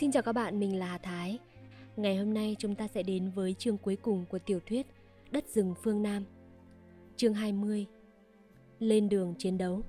[0.00, 1.38] Xin chào các bạn, mình là Hà Thái.
[1.96, 4.86] Ngày hôm nay chúng ta sẽ đến với chương cuối cùng của tiểu thuyết
[5.30, 6.24] Đất rừng phương Nam.
[7.16, 7.86] Chương 20.
[8.78, 9.82] Lên đường chiến đấu.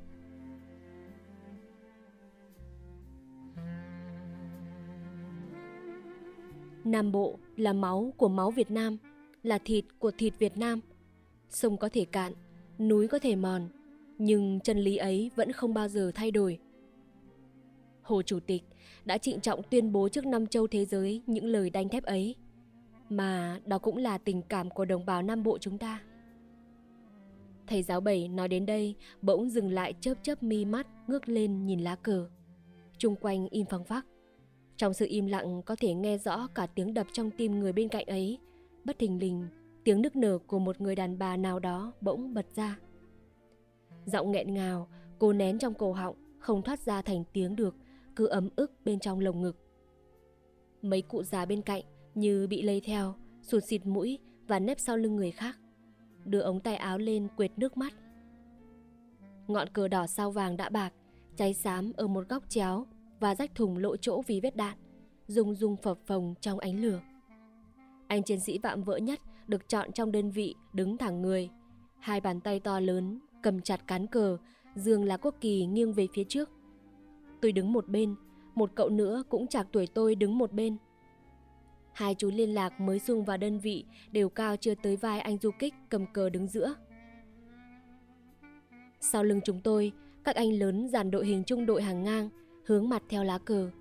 [6.84, 8.98] Nam Bộ là máu của máu Việt Nam,
[9.44, 10.80] là thịt của thịt Việt Nam.
[11.50, 12.34] Sông có thể cạn,
[12.80, 13.70] núi có thể mòn,
[14.18, 16.60] nhưng chân lý ấy vẫn không bao giờ thay đổi.
[18.12, 18.64] Hồ Chủ tịch
[19.06, 22.36] đã trịnh trọng tuyên bố trước năm châu thế giới những lời đanh thép ấy.
[23.10, 26.02] Mà đó cũng là tình cảm của đồng bào Nam Bộ chúng ta.
[27.68, 31.66] Thầy giáo bảy nói đến đây bỗng dừng lại chớp chớp mi mắt ngước lên
[31.66, 32.30] nhìn lá cờ.
[32.98, 34.06] Trung quanh im phăng phắc.
[34.78, 37.90] Trong sự im lặng có thể nghe rõ cả tiếng đập trong tim người bên
[37.90, 38.38] cạnh ấy.
[38.84, 39.48] Bất thình lình,
[39.84, 42.80] tiếng nức nở của một người đàn bà nào đó bỗng bật ra.
[44.06, 44.88] Giọng nghẹn ngào,
[45.20, 47.76] cô nén trong cổ họng, không thoát ra thành tiếng được,
[48.16, 49.58] cứ ấm ức bên trong lồng ngực.
[50.82, 51.84] Mấy cụ già bên cạnh
[52.16, 55.58] như bị lây theo, sụt xịt mũi và nếp sau lưng người khác.
[56.26, 57.94] Đưa ống tay áo lên quệt nước mắt.
[59.48, 60.94] Ngọn cờ đỏ sao vàng đã bạc,
[61.36, 62.86] cháy xám ở một góc chéo
[63.20, 64.78] và rách thùng lộ chỗ vì vết đạn,
[65.28, 67.02] rung rung phập phồng trong ánh lửa.
[68.08, 71.50] Anh chiến sĩ vạm vỡ nhất được chọn trong đơn vị đứng thẳng người.
[72.00, 74.38] Hai bàn tay to lớn cầm chặt cán cờ,
[74.76, 76.50] dương là quốc kỳ nghiêng về phía trước.
[77.42, 78.16] Tôi đứng một bên,
[78.56, 80.78] một cậu nữa cũng chạc tuổi tôi đứng một bên.
[81.94, 85.38] Hai chú liên lạc mới xung vào đơn vị đều cao chưa tới vai anh
[85.38, 86.74] du kích cầm cờ đứng giữa.
[89.00, 89.92] Sau lưng chúng tôi,
[90.24, 92.30] các anh lớn dàn đội hình trung đội hàng ngang,
[92.66, 93.72] hướng mặt theo lá cờ.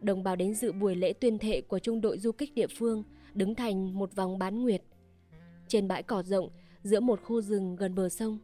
[0.00, 3.02] Đồng bào đến dự buổi lễ tuyên thệ của trung đội du kích địa phương
[3.34, 4.82] đứng thành một vòng bán nguyệt.
[5.68, 6.48] Trên bãi cỏ rộng,
[6.82, 8.38] giữa một khu rừng gần bờ sông.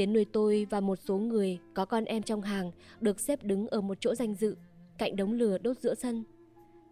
[0.00, 2.70] Tiến nuôi tôi và một số người có con em trong hàng
[3.00, 4.56] được xếp đứng ở một chỗ danh dự,
[4.98, 6.24] cạnh đống lửa đốt giữa sân.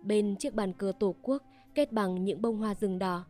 [0.03, 1.43] Bên chiếc bàn cờ tổ quốc
[1.75, 3.25] kết bằng những bông hoa rừng đỏ,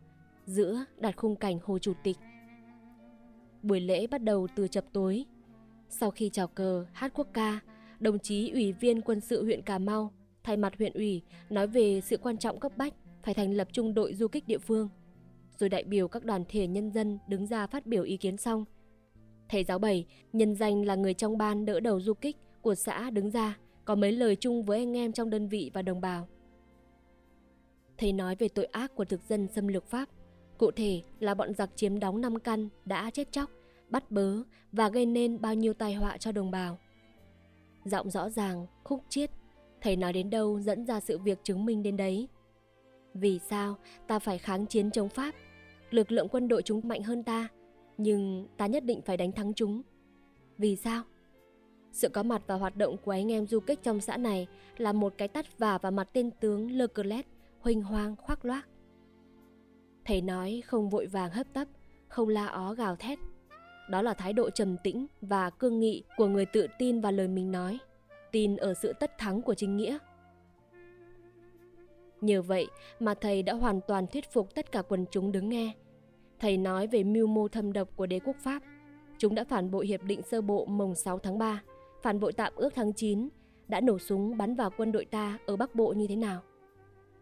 [0.45, 2.17] giữa đặt khung cảnh Hồ Chủ tịch.
[3.63, 5.25] Buổi lễ bắt đầu từ chập tối.
[5.89, 7.59] Sau khi chào cờ, hát quốc ca,
[7.99, 10.11] đồng chí ủy viên quân sự huyện Cà Mau
[10.43, 13.93] thay mặt huyện ủy nói về sự quan trọng cấp bách phải thành lập trung
[13.93, 14.89] đội du kích địa phương.
[15.57, 18.65] Rồi đại biểu các đoàn thể nhân dân đứng ra phát biểu ý kiến xong–
[19.49, 23.09] Thầy giáo bảy, nhân danh là người trong ban đỡ đầu du kích của xã
[23.09, 26.27] đứng ra, có mấy lời chung với anh em trong đơn vị và đồng bào.
[27.97, 30.09] Thầy nói về tội ác của thực dân xâm lược Pháp,
[30.57, 33.49] cụ thể là bọn giặc chiếm đóng năm căn đã chết chóc,
[33.89, 34.37] bắt bớ
[34.71, 36.79] và gây nên bao nhiêu tai họa cho đồng bào.
[37.85, 39.29] Giọng rõ ràng, khúc chiết,
[39.81, 42.27] thầy nói đến đâu dẫn ra sự việc chứng minh đến đấy.
[43.13, 43.77] Vì sao
[44.07, 45.35] ta phải kháng chiến chống Pháp?
[45.89, 47.47] Lực lượng quân đội chúng mạnh hơn ta,
[47.99, 49.81] nhưng ta nhất định phải đánh thắng chúng.
[50.57, 51.03] Vì sao?
[51.91, 54.93] Sự có mặt và hoạt động của anh em du kích trong xã này là
[54.93, 57.25] một cái tắt vả vào mặt tên tướng Leclerc
[57.59, 58.67] huỳnh hoang khoác loác.
[60.05, 61.67] Thầy nói không vội vàng hấp tấp,
[62.07, 63.19] không la ó gào thét.
[63.89, 67.27] Đó là thái độ trầm tĩnh và cương nghị của người tự tin vào lời
[67.27, 67.77] mình nói,
[68.31, 69.97] tin ở sự tất thắng của chính nghĩa.
[72.21, 72.67] Nhờ vậy
[72.99, 75.73] mà thầy đã hoàn toàn thuyết phục tất cả quần chúng đứng nghe
[76.39, 78.63] Thầy nói về mưu mô thâm độc của đế quốc Pháp.
[79.17, 81.61] Chúng đã phản bội hiệp định sơ bộ mồng 6 tháng 3,
[82.01, 83.29] phản bội tạm ước tháng 9,
[83.67, 86.41] đã nổ súng bắn vào quân đội ta ở Bắc Bộ như thế nào.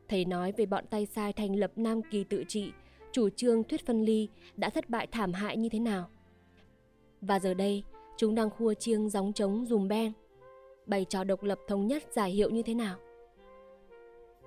[0.09, 2.72] Thầy nói về bọn tay sai thành lập Nam Kỳ tự trị,
[3.11, 6.09] chủ trương thuyết phân ly đã thất bại thảm hại như thế nào.
[7.22, 7.84] Và giờ đây,
[8.17, 10.11] chúng đang khua chiêng gióng trống dùm beng,
[10.85, 12.97] bày trò độc lập thống nhất giải hiệu như thế nào.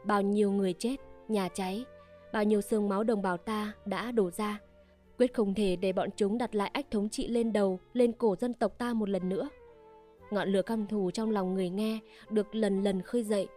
[0.05, 0.97] Bao nhiêu người chết,
[1.29, 1.85] nhà cháy,
[2.33, 4.61] bao nhiêu xương máu đồng bào ta đã đổ ra.
[5.19, 8.37] Quyết không thể để bọn chúng đặt lại ách thống trị lên đầu, lên cổ
[8.37, 9.49] dân tộc ta một lần nữa.
[10.31, 11.99] Ngọn lửa căm thù trong lòng người nghe
[12.31, 13.49] được lần lần khơi dậy,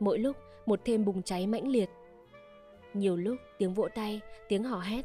[0.00, 0.36] mỗi lúc
[0.66, 1.90] một thêm bùng cháy mãnh liệt.
[2.94, 5.04] Nhiều lúc tiếng vỗ tay, tiếng hò hét,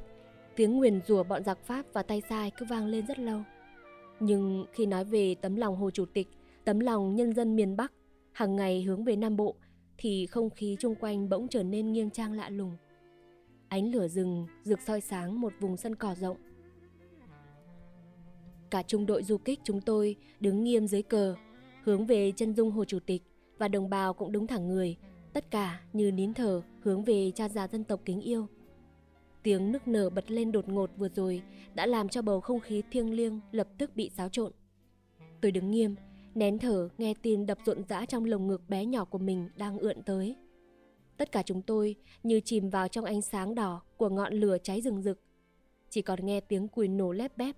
[0.55, 3.41] tiếng nguyền rủa bọn giặc Pháp và tay sai cứ vang lên rất lâu.
[4.19, 6.27] Nhưng khi nói về tấm lòng Hồ Chủ tịch,
[6.65, 7.93] tấm lòng nhân dân miền Bắc,
[8.31, 9.55] hàng ngày hướng về Nam Bộ,
[9.97, 12.77] thì không khí chung quanh bỗng trở nên nghiêng trang lạ lùng.
[13.69, 16.37] Ánh lửa rừng rực soi sáng một vùng sân cỏ rộng.
[18.69, 21.35] Cả trung đội du kích chúng tôi đứng nghiêm dưới cờ,
[21.83, 23.23] hướng về chân dung Hồ Chủ tịch
[23.57, 24.97] và đồng bào cũng đứng thẳng người,
[25.33, 28.47] tất cả như nín thở hướng về cha già dân tộc kính yêu.
[29.43, 31.41] Tiếng nức nở bật lên đột ngột vừa rồi
[31.73, 34.51] đã làm cho bầu không khí thiêng liêng lập tức bị xáo trộn.
[35.41, 35.95] Tôi đứng nghiêm,
[36.35, 39.77] nén thở nghe tim đập rộn rã trong lồng ngực bé nhỏ của mình đang
[39.77, 40.35] ượn tới.
[41.19, 44.81] Tất cả chúng tôi như chìm vào trong ánh sáng đỏ của ngọn lửa cháy
[44.81, 45.19] rừng rực.
[45.89, 47.55] Chỉ còn nghe tiếng cùi nổ lép bép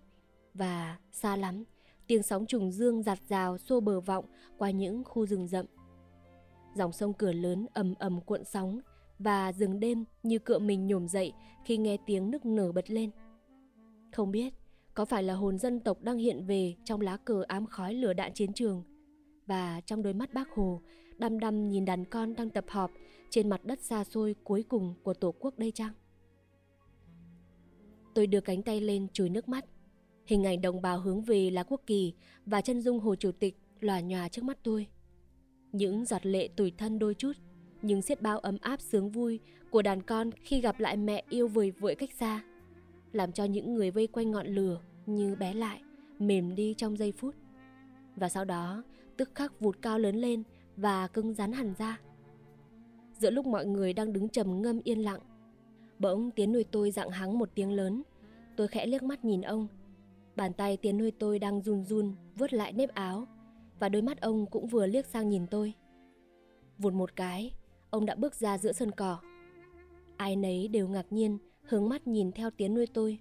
[0.54, 1.64] và xa lắm,
[2.08, 4.26] tiếng sóng trùng dương giặt rào xô bờ vọng
[4.58, 5.66] qua những khu rừng rậm.
[6.76, 8.80] Dòng sông cửa lớn ầm ầm cuộn sóng
[9.20, 11.34] và rừng đêm như cựa mình nhổm dậy
[11.66, 13.12] khi nghe tiếng nức nở bật lên.
[14.12, 14.54] Không biết
[14.94, 18.14] có phải là hồn dân tộc đang hiện về trong lá cờ ám khói lửa
[18.14, 18.84] đạn chiến trường
[19.46, 20.82] và trong đôi mắt bác Hồ
[21.18, 22.92] đăm đăm nhìn đàn con đang tập họp
[23.32, 25.94] trên mặt đất xa xôi cuối cùng của Tổ quốc đây chăng?
[28.16, 29.66] Tôi đưa cánh tay lên chùi nước mắt.
[30.26, 32.14] Hình ảnh đồng bào hướng về là quốc kỳ
[32.46, 34.88] và chân dung Hồ Chủ tịch lòa nhòa trước mắt tôi.
[35.72, 37.34] Những giọt lệ tủi thân đôi chút,
[37.82, 39.40] nhưng xiết bao ấm áp sướng vui
[39.70, 42.44] của đàn con khi gặp lại mẹ yêu vời vội cách xa,
[43.12, 45.82] làm cho những người vây quanh ngọn lửa như bé lại,
[46.20, 47.36] mềm đi trong giây phút.
[48.16, 48.84] Và sau đó,
[49.18, 50.44] tức khắc vụt cao lớn lên
[50.78, 52.00] và cứng rắn hẳn ra.
[53.22, 55.20] Giữa lúc mọi người đang đứng trầm ngâm yên lặng,
[56.00, 58.04] bỗng tiếng nuôi tôi dặng hắng một tiếng lớn.
[58.56, 59.68] Tôi khẽ liếc mắt nhìn ông.
[60.36, 63.28] Bàn tay tiếng nuôi tôi đang run run vuốt lại nếp áo
[63.80, 65.74] và đôi mắt ông cũng vừa liếc sang nhìn tôi.
[66.78, 67.54] Vụt một cái,
[67.90, 69.20] ông đã bước ra giữa sân cỏ.
[70.18, 73.20] Ai nấy đều ngạc nhiên, hướng mắt nhìn theo tiếng nuôi tôi.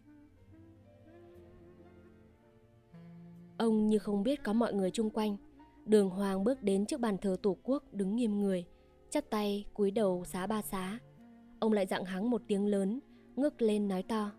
[3.59, 5.37] Ông như không biết có mọi người chung quanh.
[5.87, 8.67] Đường Hoàng bước đến trước bàn thờ Tổ quốc đứng nghiêm người,
[9.11, 10.99] chắp tay cúi đầu xá ba xá.
[11.59, 13.01] Ông lại dặn hắng một tiếng lớn,
[13.37, 14.31] ngước lên nói to.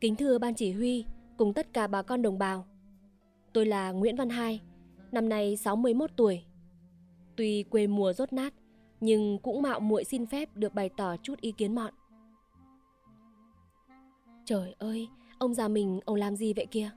[0.00, 1.04] Kính thưa ban chỉ huy,
[1.36, 2.66] cùng tất cả bà con đồng bào.
[3.52, 4.60] Tôi là Nguyễn Văn Hai,
[5.12, 6.44] năm nay 61 tuổi.
[7.36, 8.54] Tuy quê mùa rốt nát,
[9.00, 11.94] nhưng cũng mạo muội xin phép được bày tỏ chút ý kiến mọn.
[14.44, 16.90] Trời ơi, ông già mình ông làm gì vậy kia?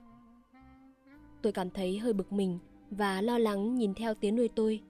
[1.42, 2.58] Tôi cảm thấy hơi bực mình
[2.90, 4.82] và lo lắng nhìn theo tiếng nuôi tôi.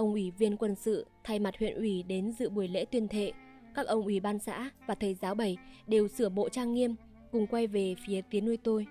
[0.00, 3.32] Ông ủy viên quân sự thay mặt huyện ủy đến dự buổi lễ tuyên thệ.
[3.74, 5.56] Các ông ủy ban xã và thầy giáo bảy
[5.86, 6.94] đều sửa bộ trang nghiêm
[7.32, 8.86] cùng quay về phía tiến nuôi tôi.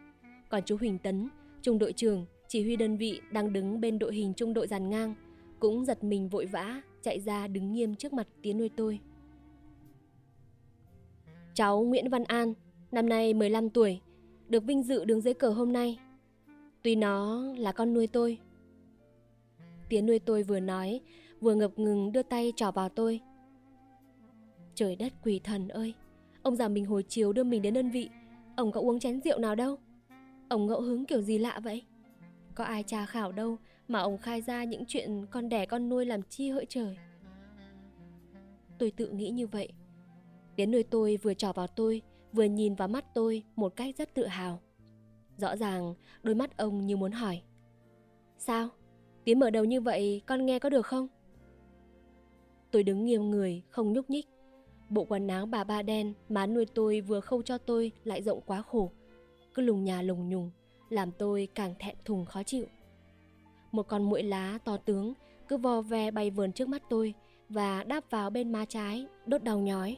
[0.50, 1.30] Còn chú Huỳnh Tấn,
[1.62, 4.90] trung đội trưởng, chỉ huy đơn vị đang đứng bên đội hình trung đội dàn
[4.90, 5.16] ngang,
[5.60, 9.00] cũng giật mình vội vã chạy ra đứng nghiêm trước mặt tiến nuôi tôi.
[11.54, 12.54] Cháu Nguyễn Văn An,
[12.92, 14.00] năm nay 15 tuổi,
[14.48, 16.00] được vinh dự đứng dưới cờ hôm nay.
[16.82, 18.38] Tuy nó là con nuôi tôi.
[19.90, 21.02] Tiếng nuôi tôi vừa nói,
[21.42, 23.20] vừa ngập ngừng đưa tay trỏ vào tôi.
[24.76, 25.94] Trời đất quỷ thần ơi,
[26.44, 28.10] ông già mình hồi chiều đưa mình đến đơn vị,
[28.56, 29.78] ông có uống chén rượu nào đâu.
[30.50, 31.84] Ông ngẫu hứng kiểu gì lạ vậy?
[32.56, 33.58] Có ai tra khảo đâu
[33.88, 36.98] mà ông khai ra những chuyện con đẻ con nuôi làm chi hỡi trời.
[38.78, 39.70] Tôi tự nghĩ như vậy.
[40.56, 42.02] Đến nơi tôi vừa trỏ vào tôi,
[42.34, 44.62] vừa nhìn vào mắt tôi một cách rất tự hào.
[45.38, 45.94] Rõ ràng
[46.24, 47.42] đôi mắt ông như muốn hỏi
[48.38, 48.70] Sao?
[49.30, 51.08] Tiếng mở đầu như vậy con nghe có được không?
[52.72, 54.28] Tôi đứng nghiêm người, không nhúc nhích.
[54.90, 58.42] Bộ quần áo bà ba đen má nuôi tôi vừa khâu cho tôi lại rộng
[58.46, 58.92] quá khổ.
[59.54, 60.52] Cứ lùng nhà lùng nhùng,
[60.90, 62.66] làm tôi càng thẹn thùng khó chịu.
[63.72, 65.14] Một con muỗi lá to tướng
[65.48, 67.14] cứ vò ve bay vườn trước mắt tôi
[67.50, 69.98] và đáp vào bên má trái, đốt đau nhói.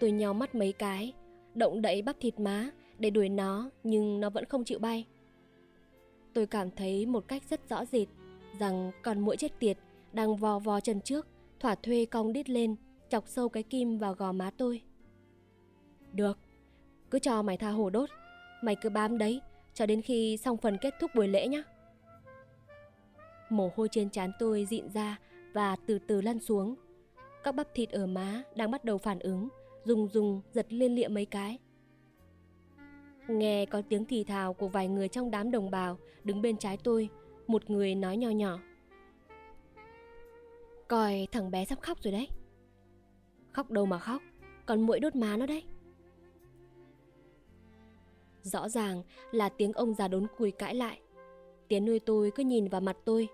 [0.00, 1.12] Tôi nhó mắt mấy cái,
[1.54, 5.06] động đậy bắp thịt má để đuổi nó nhưng nó vẫn không chịu bay.
[6.34, 8.08] Tôi cảm thấy một cách rất rõ rệt
[8.58, 9.78] rằng con mũi chết tiệt
[10.12, 11.26] đang vò vò chân trước,
[11.60, 12.76] thỏa thuê cong đít lên,
[13.08, 14.82] chọc sâu cái kim vào gò má tôi.
[16.12, 16.38] Được,
[17.10, 18.08] cứ cho mày tha hồ đốt,
[18.62, 19.40] mày cứ bám đấy
[19.74, 21.62] cho đến khi xong phần kết thúc buổi lễ nhé.
[23.50, 25.18] Mồ hôi trên trán tôi dịn ra
[25.52, 26.74] và từ từ lăn xuống.
[27.44, 29.48] Các bắp thịt ở má đang bắt đầu phản ứng,
[29.84, 31.58] rung rung giật liên lịa mấy cái.
[33.28, 36.78] Nghe có tiếng thì thào của vài người trong đám đồng bào đứng bên trái
[36.84, 37.08] tôi,
[37.46, 38.58] một người nói nho nhỏ.
[40.88, 42.28] Coi thằng bé sắp khóc rồi đấy.
[43.52, 44.22] Khóc đâu mà khóc,
[44.66, 45.64] còn mũi đốt má nó đấy.
[48.42, 49.02] Rõ ràng
[49.32, 51.00] là tiếng ông già đốn cùi cãi lại.
[51.68, 53.28] Tiến nuôi tôi cứ nhìn vào mặt tôi.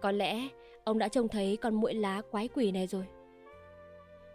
[0.00, 0.48] Có lẽ
[0.84, 3.04] ông đã trông thấy con mũi lá quái quỷ này rồi.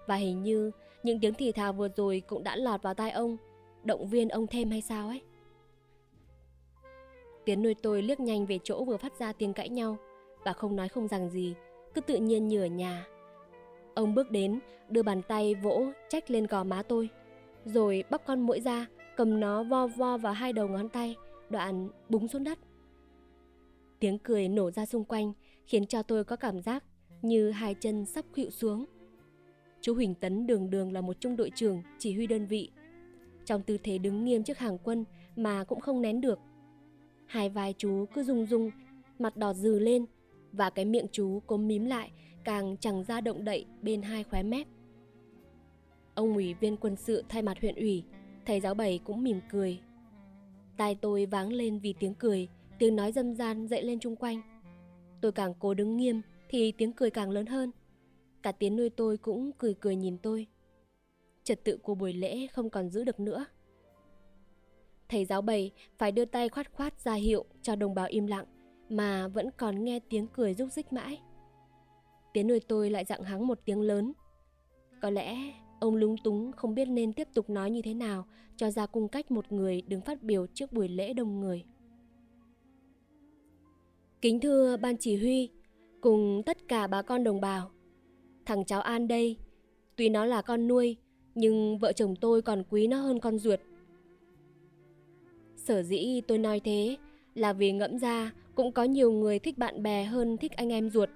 [0.07, 0.71] Và hình như
[1.03, 3.37] những tiếng thì thào vừa rồi cũng đã lọt vào tai ông
[3.83, 5.21] động viên ông thêm hay sao ấy?
[7.45, 9.97] Tiến nuôi tôi liếc nhanh về chỗ vừa phát ra tiếng cãi nhau.
[10.43, 11.55] Và không nói không rằng gì,
[11.93, 13.05] cứ tự nhiên như ở nhà.
[13.95, 14.59] Ông bước đến,
[14.89, 17.09] đưa bàn tay vỗ trách lên gò má tôi.
[17.65, 21.15] Rồi bóc con mũi ra, cầm nó vo vo vào hai đầu ngón tay,
[21.49, 22.59] đoạn búng xuống đất.
[23.99, 25.33] Tiếng cười nổ ra xung quanh,
[25.65, 26.83] khiến cho tôi có cảm giác
[27.21, 28.85] như hai chân sắp khuỵu xuống.
[29.81, 32.71] Chú huỳnh tấn đường đường là một trung đội trưởng chỉ huy đơn vị
[33.51, 35.05] trong tư thế đứng nghiêm trước hàng quân
[35.35, 36.39] mà cũng không nén được.
[37.25, 38.71] Hai vai chú cứ rung rung,
[39.19, 40.05] mặt đỏ dừ lên
[40.51, 42.11] và cái miệng chú cố mím lại
[42.43, 44.67] càng chẳng ra động đậy bên hai khóe mép.
[46.15, 48.03] Ông ủy viên quân sự thay mặt huyện ủy,
[48.45, 49.79] thầy giáo bảy cũng mỉm cười.
[50.77, 52.47] Tai tôi váng lên vì tiếng cười,
[52.79, 54.41] tiếng nói dâm gian dậy lên chung quanh.
[55.21, 57.71] Tôi càng cố đứng nghiêm thì tiếng cười càng lớn hơn.
[58.43, 60.47] Cả tiếng nuôi tôi cũng cười cười nhìn tôi.
[61.51, 63.45] Trật tự của buổi lễ không còn giữ được nữa.
[65.09, 68.45] Thầy giáo bầy phải đưa tay khoát khoát ra hiệu cho đồng bào im lặng
[68.89, 71.21] mà vẫn còn nghe tiếng cười rúc rích mãi.
[72.33, 74.13] Tiếng nuôi tôi lại dặn hắng một tiếng lớn.
[75.01, 75.37] Có lẽ
[75.79, 79.07] ông lúng túng không biết nên tiếp tục nói như thế nào cho ra cung
[79.07, 81.63] cách một người đứng phát biểu trước buổi lễ đông người.
[84.21, 85.49] Kính thưa ban chỉ huy,
[86.01, 87.71] cùng tất cả bà con đồng bào.
[88.45, 89.37] Thằng cháu An đây,
[89.95, 90.97] tuy nó là con nuôi,
[91.35, 93.59] nhưng vợ chồng tôi còn quý nó hơn con ruột.
[95.55, 96.97] Sở dĩ tôi nói thế
[97.35, 100.89] là vì ngẫm ra cũng có nhiều người thích bạn bè hơn thích anh em
[100.89, 101.09] ruột.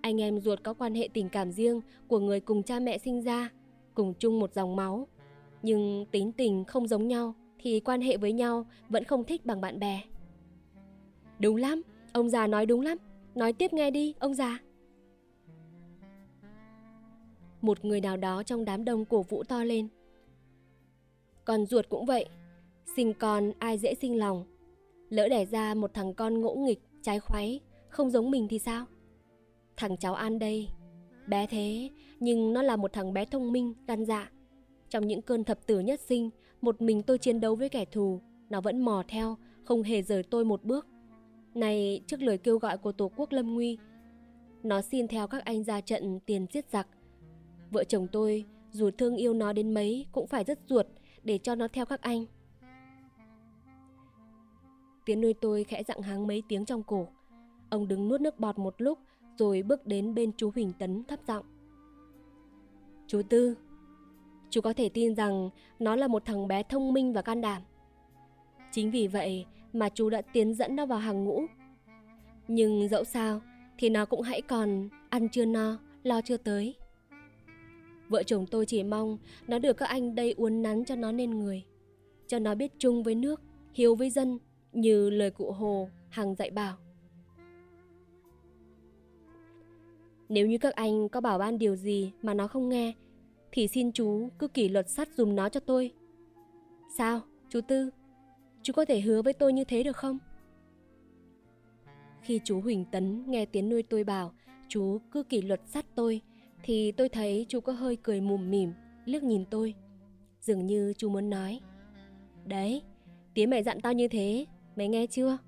[0.00, 3.22] Anh em ruột có quan hệ tình cảm riêng của người cùng cha mẹ sinh
[3.22, 3.50] ra,
[3.94, 5.08] cùng chung một dòng máu.
[5.62, 9.60] Nhưng tính tình không giống nhau thì quan hệ với nhau vẫn không thích bằng
[9.60, 10.02] bạn bè.
[11.38, 12.98] Đúng lắm, ông già nói đúng lắm.
[13.34, 14.58] Nói tiếp nghe đi, ông già.
[17.66, 19.88] Một người nào đó trong đám đông cổ vũ to lên.
[21.44, 22.26] Con ruột cũng vậy,
[22.96, 24.44] sinh con ai dễ sinh lòng.
[25.08, 28.86] Lỡ đẻ ra một thằng con ngỗ nghịch, trái khoáy, không giống mình thì sao?
[29.76, 30.68] Thằng cháu An đây,
[31.26, 34.30] bé thế, nhưng nó là một thằng bé thông minh, gan dạ.
[34.88, 36.30] Trong những cơn thập tử nhất sinh,
[36.60, 38.20] một mình tôi chiến đấu với kẻ thù,
[38.50, 40.86] nó vẫn mò theo, không hề rời tôi một bước.
[41.54, 43.78] Này, trước lời kêu gọi của Tổ quốc Lâm Nguy,
[44.62, 46.88] nó xin theo các anh ra trận tiền giết giặc.
[47.70, 50.86] Vợ chồng tôi, dù thương yêu nó đến mấy, cũng phải rất ruột
[51.24, 52.26] để cho nó theo các anh.
[55.04, 57.08] Tiến nuôi tôi khẽ dặn háng mấy tiếng trong cổ.
[57.70, 58.98] Ông đứng nuốt nước bọt một lúc
[59.38, 61.46] rồi bước đến bên chú Huỳnh Tấn thấp giọng.
[63.06, 63.56] Chú Tư,
[64.50, 67.62] chú có thể tin rằng nó là một thằng bé thông minh và can đảm.
[68.72, 71.42] Chính vì vậy mà chú đã tiến dẫn nó vào hàng ngũ.
[72.48, 73.40] Nhưng dẫu sao
[73.78, 76.74] thì nó cũng hãy còn ăn chưa no, lo chưa tới.
[78.08, 81.30] Vợ chồng tôi chỉ mong nó được các anh đây uốn nắn cho nó nên
[81.30, 81.64] người.
[82.26, 83.40] Cho nó biết chung với nước,
[83.72, 84.38] hiếu với dân
[84.72, 86.76] như lời cụ Hồ hằng dạy bảo.
[90.28, 92.92] Nếu như các anh có bảo ban điều gì mà nó không nghe,
[93.52, 95.92] thì xin chú cứ kỷ luật sắt dùm nó cho tôi.
[96.96, 97.90] Sao, chú Tư?
[98.62, 100.18] Chú có thể hứa với tôi như thế được không?
[102.22, 104.32] Khi chú Huỳnh Tấn nghe tiếng nuôi tôi bảo
[104.68, 106.20] chú cứ kỷ luật sắt tôi,
[106.66, 108.72] thì tôi thấy chú có hơi cười mùm mỉm,
[109.04, 109.74] liếc nhìn tôi.
[110.40, 111.60] Dường như chú muốn nói.
[112.44, 112.82] Đấy,
[113.34, 114.46] tiến mẹ dặn tao như thế,
[114.76, 115.38] mày nghe chưa?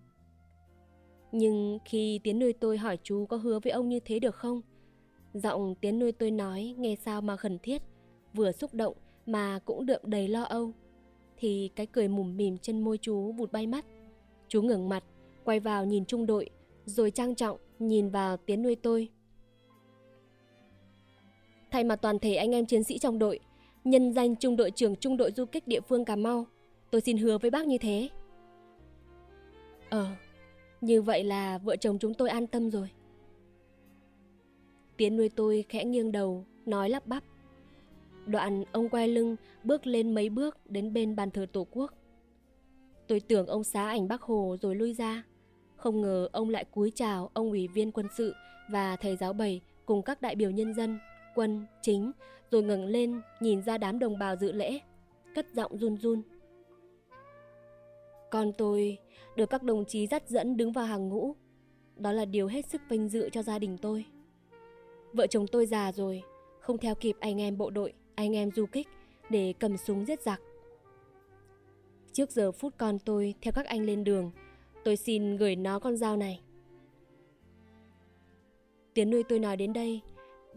[1.32, 4.60] Nhưng khi tiến nuôi tôi hỏi chú có hứa với ông như thế được không?
[5.34, 7.82] Giọng tiến nuôi tôi nói nghe sao mà khẩn thiết,
[8.34, 8.94] vừa xúc động
[9.26, 10.72] mà cũng đượm đầy lo âu.
[11.36, 13.84] Thì cái cười mùm mỉm trên môi chú vụt bay mất.
[14.48, 15.04] Chú ngẩng mặt,
[15.44, 16.50] quay vào nhìn trung đội,
[16.84, 19.08] rồi trang trọng nhìn vào tiến nuôi tôi.
[21.70, 23.40] Thay mặt toàn thể anh em chiến sĩ trong đội,
[23.84, 26.46] nhân danh trung đội trưởng trung đội du kích địa phương Cà Mau,
[26.90, 28.08] tôi xin hứa với bác như thế.
[29.90, 30.06] Ờ,
[30.80, 32.90] như vậy là vợ chồng chúng tôi an tâm rồi.
[34.96, 37.24] Tiến nuôi tôi khẽ nghiêng đầu, nói lắp bắp.
[38.26, 41.94] Đoạn ông quay lưng, bước lên mấy bước đến bên bàn thờ Tổ quốc.
[43.06, 45.22] Tôi tưởng ông xá ảnh bác Hồ rồi lui ra.
[45.76, 48.34] Không ngờ ông lại cúi chào ông ủy viên quân sự
[48.70, 50.98] và thầy giáo bầy cùng các đại biểu nhân dân,
[51.38, 52.12] quân, chính,
[52.50, 54.80] rồi ngẩng lên nhìn ra đám đồng bào dự lễ,
[55.34, 56.22] cất giọng run run.
[58.30, 58.98] Con tôi
[59.36, 61.34] được các đồng chí dắt dẫn đứng vào hàng ngũ.
[61.96, 64.04] Đó là điều hết sức vinh dự cho gia đình tôi.
[65.12, 66.22] Vợ chồng tôi già rồi,
[66.60, 68.88] không theo kịp anh em bộ đội, anh em du kích
[69.30, 70.40] để cầm súng giết giặc.
[72.12, 74.30] Trước giờ phút con tôi theo các anh lên đường,
[74.84, 76.40] tôi xin gửi nó con dao này.
[78.94, 80.00] Tiến nuôi tôi nói đến đây,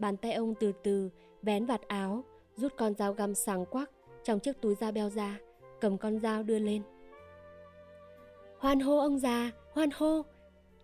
[0.02, 1.10] bàn tay ông từ từ
[1.42, 2.24] vén vạt áo,
[2.56, 3.90] rút con dao găm sáng quắc
[4.24, 5.38] trong chiếc túi da beo ra,
[5.80, 6.82] cầm con dao đưa lên.
[8.58, 10.22] Hoan hô ông già, hoan hô.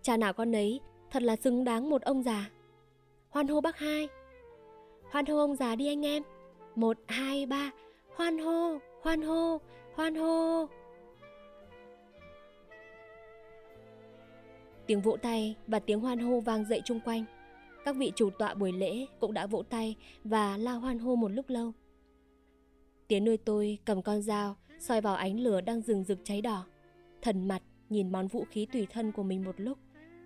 [0.01, 0.79] Cha nào con nấy,
[1.11, 2.49] thật là xứng đáng một ông già.
[3.29, 4.07] Hoan hô bác hai.
[5.11, 6.23] Hoan hô ông già đi anh em.
[6.75, 7.71] Một, hai, ba.
[8.15, 9.57] Hoan hô, hoan hô,
[9.95, 10.67] hoan hô.
[14.85, 17.25] Tiếng vỗ tay và tiếng hoan hô vang dậy chung quanh.
[17.85, 21.27] Các vị chủ tọa buổi lễ cũng đã vỗ tay và la hoan hô một
[21.27, 21.71] lúc lâu.
[23.07, 26.65] Tiến nuôi tôi cầm con dao soi vào ánh lửa đang rừng rực cháy đỏ.
[27.21, 29.77] Thần mặt nhìn món vũ khí tùy thân của mình một lúc,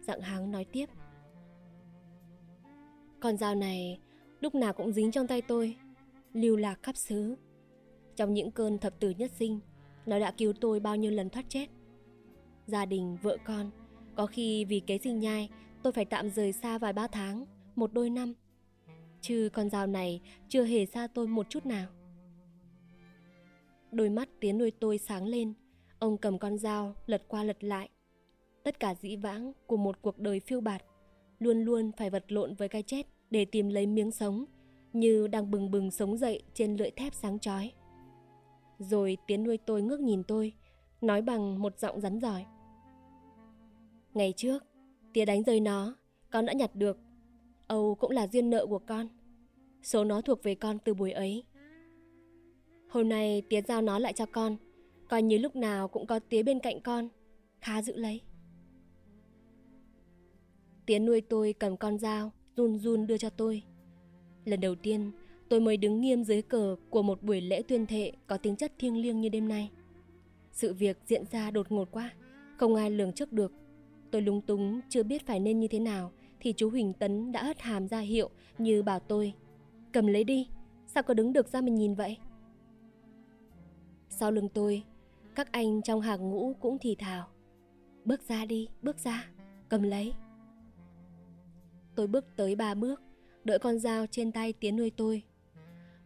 [0.01, 0.85] dặng háng nói tiếp.
[3.19, 3.99] Con dao này
[4.41, 5.75] lúc nào cũng dính trong tay tôi,
[6.33, 7.35] lưu lạc khắp xứ.
[8.15, 9.59] Trong những cơn thập tử nhất sinh,
[10.05, 11.67] nó đã cứu tôi bao nhiêu lần thoát chết.
[12.67, 13.71] Gia đình, vợ con,
[14.15, 15.49] có khi vì kế sinh nhai,
[15.83, 18.33] tôi phải tạm rời xa vài ba tháng, một đôi năm.
[19.21, 21.87] Chứ con dao này chưa hề xa tôi một chút nào.
[23.91, 25.53] Đôi mắt tiến nuôi tôi sáng lên,
[25.99, 27.89] ông cầm con dao lật qua lật lại.
[28.63, 30.83] Tất cả dĩ vãng của một cuộc đời phiêu bạt,
[31.39, 34.45] luôn luôn phải vật lộn với cái chết để tìm lấy miếng sống,
[34.93, 37.71] như đang bừng bừng sống dậy trên lưỡi thép sáng chói.
[38.79, 40.53] Rồi tiến nuôi tôi ngước nhìn tôi,
[41.01, 42.45] nói bằng một giọng rắn giỏi.
[44.13, 44.63] Ngày trước,
[45.13, 45.95] tía đánh rơi nó,
[46.29, 46.97] con đã nhặt được.
[47.67, 49.07] Âu cũng là duyên nợ của con.
[49.83, 51.43] Số nó thuộc về con từ buổi ấy.
[52.89, 54.57] Hôm nay tía giao nó lại cho con,
[55.09, 57.09] coi như lúc nào cũng có tía bên cạnh con,
[57.61, 58.21] khá giữ lấy.
[60.85, 63.63] Tía nuôi tôi cầm con dao, run run đưa cho tôi.
[64.45, 65.11] Lần đầu tiên,
[65.49, 68.73] tôi mới đứng nghiêm dưới cờ của một buổi lễ tuyên thệ có tính chất
[68.79, 69.71] thiêng liêng như đêm nay.
[70.51, 72.13] Sự việc diễn ra đột ngột quá,
[72.57, 73.51] không ai lường trước được.
[74.13, 77.43] Tôi lúng túng chưa biết phải nên như thế nào thì chú Huỳnh Tấn đã
[77.43, 79.33] hất hàm ra hiệu như bảo tôi
[79.91, 80.47] Cầm lấy đi,
[80.87, 82.17] sao có đứng được ra mình nhìn vậy?
[84.09, 84.83] Sau lưng tôi,
[85.35, 87.27] các anh trong hàng ngũ cũng thì thào
[88.05, 89.27] Bước ra đi, bước ra,
[89.69, 90.13] cầm lấy
[91.95, 93.01] Tôi bước tới ba bước,
[93.43, 95.23] đợi con dao trên tay tiến nuôi tôi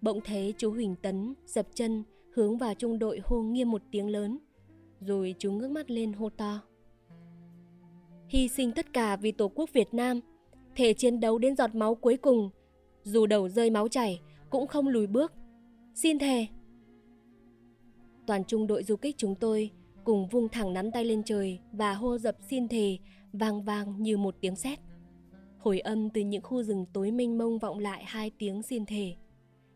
[0.01, 4.09] Bỗng thấy chú Huỳnh Tấn dập chân hướng vào trung đội hô nghiêm một tiếng
[4.09, 4.37] lớn
[5.01, 6.61] Rồi chú ngước mắt lên hô to
[8.27, 10.19] Hy sinh tất cả vì Tổ quốc Việt Nam.
[10.75, 12.49] Thể chiến đấu đến giọt máu cuối cùng
[13.03, 15.33] Dù đầu rơi máu chảy Cũng không lùi bước.
[15.95, 16.47] Xin thề.
[18.27, 19.71] Toàn trung đội du kích chúng tôi
[20.03, 22.97] Cùng vung thẳng nắm tay lên trời Và hô dập xin thề
[23.33, 24.79] Vang vang như một tiếng sét.
[25.57, 29.15] Hồi âm từ những khu rừng tối mênh mông vọng lại hai tiếng xin thề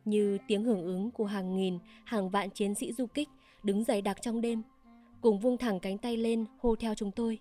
[0.06, 3.30] như tiếng hưởng ứng của hàng nghìn, hàng vạn chiến sĩ du kích
[3.64, 4.62] đứng dày đặc trong đêm,
[5.22, 7.40] cùng vung thẳng cánh tay lên hô theo chúng tôi.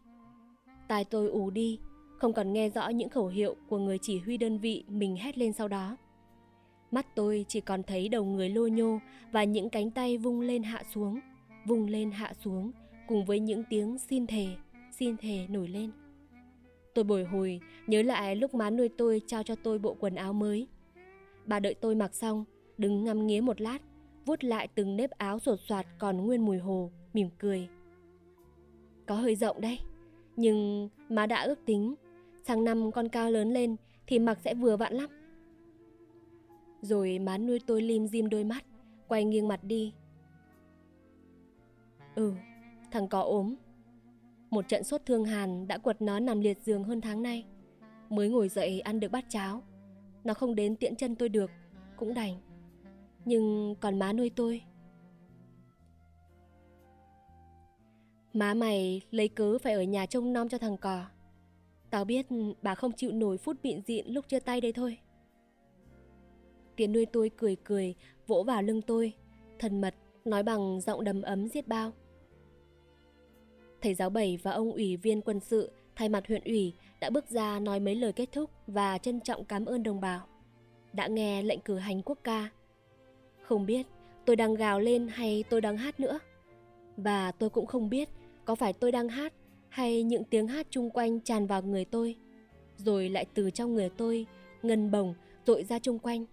[0.91, 1.79] Tai tôi ù đi,
[2.19, 5.39] không còn nghe rõ những khẩu hiệu của người chỉ huy đơn vị mình hét
[5.39, 5.97] lên sau đó.
[6.91, 8.99] Mắt tôi chỉ còn thấy đầu người lô nhô
[9.33, 11.21] và những cánh tay vung lên hạ xuống,
[11.67, 12.73] vung lên hạ xuống
[13.09, 14.47] cùng với những tiếng xin thề,
[14.99, 15.91] xin thề nổi lên.
[16.95, 20.33] Tôi bồi hồi nhớ lại lúc má nuôi tôi trao cho tôi bộ quần áo
[20.33, 20.69] mới
[21.47, 22.45] Bà đợi tôi mặc xong,
[22.79, 23.79] đứng ngắm nghía một lát,
[24.27, 27.69] vuốt lại từng nếp áo sột soạt còn nguyên mùi hồ, mỉm cười.
[29.07, 29.79] Có hơi rộng đây
[30.41, 31.95] nhưng má đã ước tính,
[32.47, 33.77] sang năm con cao lớn lên
[34.07, 35.11] thì mặc sẽ vừa vặn lắm.
[36.83, 38.65] Rồi má nuôi tôi lim dim đôi mắt,
[39.09, 39.93] quay nghiêng mặt đi.
[42.15, 42.33] Ừ,
[42.91, 43.55] thằng có ốm.
[44.51, 47.45] Một trận sốt thương hàn đã quật nó nằm liệt giường hơn tháng nay.
[48.09, 49.63] Mới ngồi dậy ăn được bát cháo
[50.25, 51.51] nó không đến tiễn chân tôi được
[51.97, 52.35] Cũng đành
[53.25, 54.63] Nhưng còn má nuôi tôi
[58.33, 61.05] Má mày lấy cớ phải ở nhà trông nom cho thằng cò
[61.91, 62.27] Tao biết
[62.63, 64.99] bà không chịu nổi phút bịn diện lúc chia tay đây thôi
[66.77, 67.95] Tiến nuôi tôi cười cười,
[68.27, 69.13] Vỗ vào lưng tôi
[69.59, 71.93] Thần mật, Nói bằng giọng đầm ấm giết bao
[73.81, 77.31] Thầy giáo bảy và ông ủy viên quân sự, thay mặt huyện ủy, đã bước
[77.31, 80.27] ra nói mấy lời kết thúc và trân trọng cảm ơn đồng bào.
[80.93, 82.49] Đã nghe lệnh cử hành quốc ca.
[83.43, 83.87] Không biết
[84.25, 86.19] tôi đang gào lên hay tôi đang hát nữa.
[86.97, 88.09] Và tôi cũng không biết
[88.45, 89.33] có phải tôi đang hát
[89.69, 92.17] hay những tiếng hát chung quanh tràn vào người tôi,
[92.77, 94.27] rồi lại từ trong người tôi
[94.63, 95.15] ngân bồng
[95.47, 96.25] dội ra chung quanh.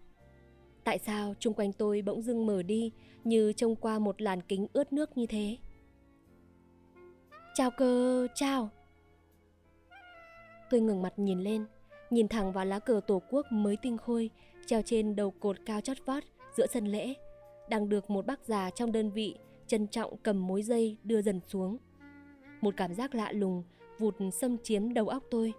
[0.83, 2.91] Tại sao chung quanh tôi bỗng dưng mở đi
[3.23, 5.57] như trông qua một làn kính ướt nước như thế?
[7.53, 8.69] Chào cơ, chào.
[10.69, 11.65] Tôi ngừng mặt nhìn lên,
[12.09, 14.29] nhìn thẳng vào lá cờ tổ quốc mới tinh khôi
[14.65, 16.23] treo trên đầu cột cao chót vót
[16.57, 17.13] giữa sân lễ,
[17.69, 19.35] đang được một bác già trong đơn vị
[19.67, 21.77] trân trọng cầm mối dây đưa dần xuống.
[22.61, 23.63] Một cảm giác lạ lùng
[23.99, 25.53] vụt xâm chiếm đầu óc tôi.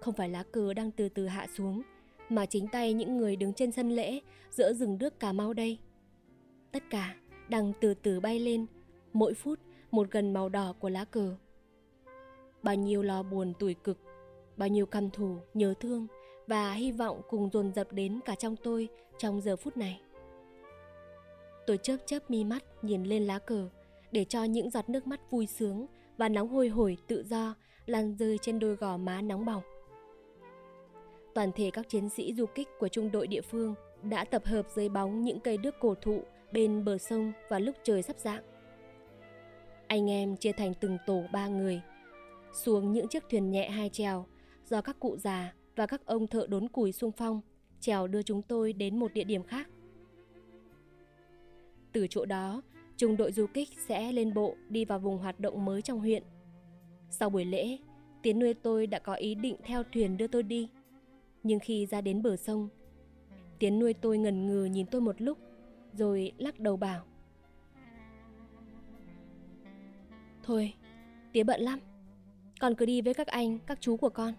[0.00, 1.82] Không phải lá cờ đang từ từ hạ xuống,
[2.28, 5.78] mà chính tay những người đứng trên sân lễ giữa rừng nước Cà Mau đây.
[6.72, 7.14] Tất cả
[7.48, 8.66] đang từ từ bay lên,
[9.12, 9.60] mỗi phút
[9.90, 11.36] một gần màu đỏ của lá cờ.
[12.62, 13.98] Bao nhiêu lo buồn tủi cực
[14.56, 16.06] bao nhiêu căm thù, nhớ thương
[16.46, 20.00] và hy vọng cùng dồn dập đến cả trong tôi trong giờ phút này.
[21.66, 23.68] Tôi chớp chớp mi mắt nhìn lên lá cờ
[24.12, 27.54] để cho những giọt nước mắt vui sướng và nóng hôi hổi tự do
[27.86, 29.62] lan rơi trên đôi gò má nóng bỏng.
[31.34, 34.66] Toàn thể các chiến sĩ du kích của trung đội địa phương đã tập hợp
[34.74, 36.22] dưới bóng những cây đước cổ thụ
[36.52, 38.42] bên bờ sông vào lúc trời sắp dạng.
[39.86, 41.80] Anh em chia thành từng tổ ba người,
[42.52, 44.26] xuống những chiếc thuyền nhẹ hai chèo
[44.66, 47.40] do các cụ già và các ông thợ đốn củi sung phong
[47.80, 49.68] trèo đưa chúng tôi đến một địa điểm khác.
[51.92, 52.62] Từ chỗ đó,
[52.96, 56.22] trung đội du kích sẽ lên bộ đi vào vùng hoạt động mới trong huyện.
[57.10, 57.78] Sau buổi lễ,
[58.22, 60.68] Tiến nuôi tôi đã có ý định theo thuyền đưa tôi đi.
[61.42, 62.68] Nhưng khi ra đến bờ sông,
[63.58, 65.38] Tiến nuôi tôi ngần ngừ nhìn tôi một lúc,
[65.92, 67.04] rồi lắc đầu bảo.
[70.42, 70.74] Thôi,
[71.32, 71.78] tía bận lắm.
[72.60, 74.34] Con cứ đi với các anh, các chú của con.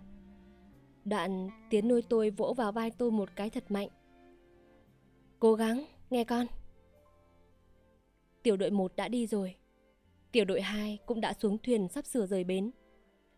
[1.06, 3.90] Đoạn Tiến nuôi tôi vỗ vào vai tôi một cái thật mạnh.
[5.40, 6.46] Cố gắng, nghe con.
[8.46, 9.56] Tiểu đội 1 đã đi rồi.
[10.32, 12.72] Tiểu đội 2 cũng đã xuống thuyền sắp sửa rời bến.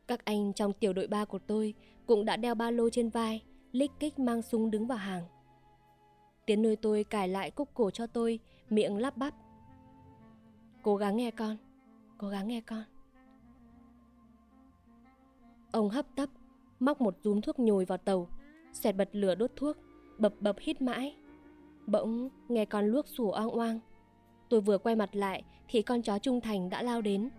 [0.07, 1.73] Các anh trong tiểu đội 3 của tôi
[2.05, 5.23] cũng đã đeo ba lô trên vai, lích kích mang súng đứng vào hàng.
[6.45, 8.39] Tiến nuôi tôi cài lại cúc cổ cho tôi,
[8.69, 9.33] miệng lắp bắp.
[10.83, 11.57] Cố gắng nghe con,
[12.17, 12.83] cố gắng nghe con.
[15.71, 16.29] Ông hấp tấp,
[16.79, 18.27] móc một rúm thuốc nhồi vào tàu,
[18.73, 19.77] xẹt bật lửa đốt thuốc,
[20.17, 21.15] bập bập hít mãi.
[21.85, 23.79] Bỗng nghe con luốc sủa oang oang.
[24.49, 27.29] Tôi vừa quay mặt lại thì con chó trung thành đã lao đến,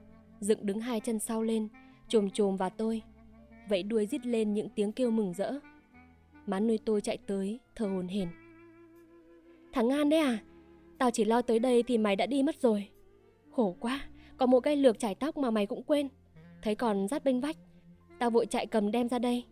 [0.40, 1.68] dựng đứng hai chân sau lên,
[2.08, 3.02] chồm chồm vào tôi.
[3.68, 5.52] Vẫy đuôi rít lên những tiếng kêu mừng rỡ.
[6.46, 8.28] Má nuôi tôi chạy tới, thở hồn hển.
[9.72, 10.38] Thằng An đấy à?
[10.98, 12.88] Tao chỉ lo tới đây thì mày đã đi mất rồi.
[13.50, 14.00] Khổ quá,
[14.36, 16.08] có một cây lược chải tóc mà mày cũng quên.
[16.62, 17.56] Thấy còn rát bên vách.
[18.18, 19.44] Tao vội chạy cầm đem ra đây.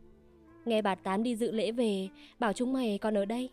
[0.64, 3.50] Nghe bà Tám đi dự lễ về, bảo chúng mày còn ở đây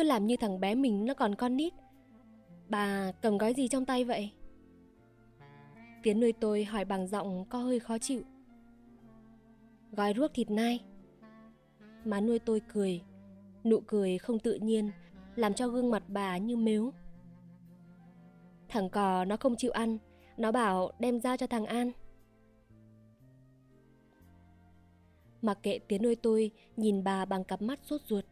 [0.00, 1.72] cứ làm như thằng bé mình nó còn con nít.
[2.68, 4.30] Bà cầm gói gì trong tay vậy?
[6.02, 8.22] Tiến nuôi tôi hỏi bằng giọng có hơi khó chịu.
[9.92, 10.84] Gói ruốc thịt nai.
[12.04, 13.02] Má nuôi tôi cười,
[13.64, 14.90] nụ cười không tự nhiên,
[15.36, 16.92] làm cho gương mặt bà như mếu.
[18.68, 19.98] Thằng cò nó không chịu ăn,
[20.36, 21.92] nó bảo đem ra cho thằng An.
[25.42, 28.24] Mặc kệ tiếng nuôi tôi nhìn bà bằng cặp mắt sốt ruột,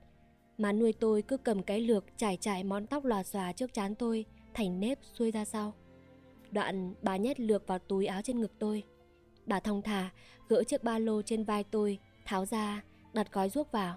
[0.58, 3.94] má nuôi tôi cứ cầm cái lược trải trải món tóc lòa xòa trước chán
[3.94, 5.72] tôi, thành nếp xuôi ra sau.
[6.50, 8.82] Đoạn bà nhét lược vào túi áo trên ngực tôi.
[9.46, 10.10] Bà thong thả
[10.48, 13.96] gỡ chiếc ba lô trên vai tôi, tháo ra, đặt gói ruốc vào.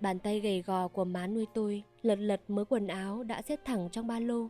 [0.00, 3.60] Bàn tay gầy gò của má nuôi tôi lật lật mớ quần áo đã xếp
[3.64, 4.48] thẳng trong ba lô.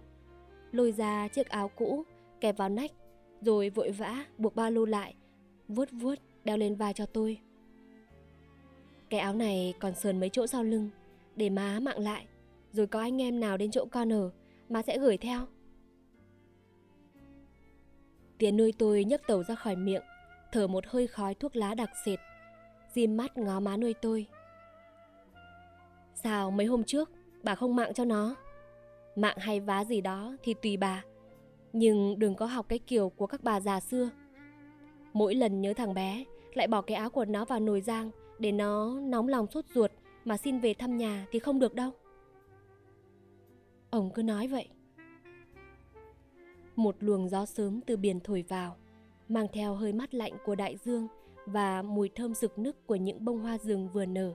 [0.72, 2.04] Lôi ra chiếc áo cũ,
[2.40, 2.90] kẹp vào nách,
[3.42, 5.14] rồi vội vã buộc ba lô lại,
[5.68, 7.38] vuốt vuốt đeo lên vai cho tôi.
[9.10, 10.90] Cái áo này còn sờn mấy chỗ sau lưng,
[11.38, 12.26] để má mạng lại,
[12.72, 14.30] rồi có anh em nào đến chỗ con ở,
[14.68, 15.46] má sẽ gửi theo.
[18.38, 20.02] Tiến nuôi tôi nhấc tàu ra khỏi miệng,
[20.52, 22.18] thở một hơi khói thuốc lá đặc sệt,
[22.94, 24.26] diêm mắt ngó má nuôi tôi.
[26.14, 27.10] Sao mấy hôm trước
[27.42, 28.34] bà không mạng cho nó?
[29.16, 31.04] Mạng hay vá gì đó thì tùy bà,
[31.72, 34.10] nhưng đừng có học cái kiểu của các bà già xưa.
[35.12, 36.24] Mỗi lần nhớ thằng bé,
[36.54, 39.90] lại bỏ cái áo của nó vào nồi rang để nó nóng lòng sốt ruột
[40.28, 41.90] mà xin về thăm nhà thì không được đâu.
[43.90, 44.68] Ông cứ nói vậy.
[46.76, 48.76] Một luồng gió sớm từ biển thổi vào,
[49.28, 51.08] mang theo hơi mát lạnh của đại dương
[51.46, 54.32] và mùi thơm rực nức của những bông hoa rừng vừa nở,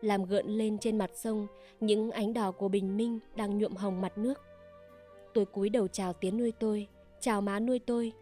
[0.00, 1.46] làm gợn lên trên mặt sông
[1.80, 4.40] những ánh đỏ của bình minh đang nhuộm hồng mặt nước.
[5.34, 6.88] Tôi cúi đầu chào tiếng nuôi tôi,
[7.20, 8.12] chào má nuôi tôi,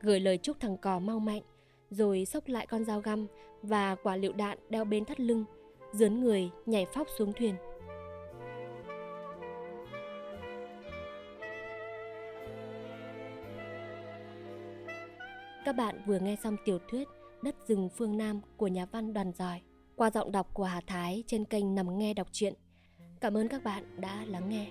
[0.00, 1.42] gửi lời chúc thằng cò mau mạnh,
[1.90, 3.26] rồi xốc lại con dao găm
[3.62, 5.44] và quả lựu đạn đeo bên thắt lưng,
[5.92, 7.54] dướn người, nhảy phóc xuống thuyền.
[15.64, 17.08] Các bạn vừa nghe xong tiểu thuyết
[17.42, 19.60] Đất rừng phương Nam của nhà văn Đoàn Giỏi
[19.96, 22.54] qua giọng đọc của Hà Thái trên kênh Nằm Nghe Đọc truyện.
[23.20, 24.70] Cảm ơn các bạn đã lắng nghe.